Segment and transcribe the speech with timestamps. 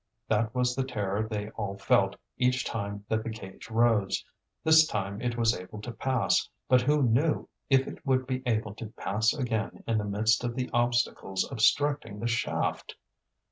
[0.27, 4.25] That was the terror they all felt each time that the cage rose;
[4.63, 8.73] this time it was able to pass, but who knew if it would be able
[8.77, 12.95] to pass again in the midst of the obstacles obstructing the shaft?